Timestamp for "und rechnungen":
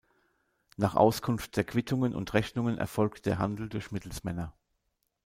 2.15-2.79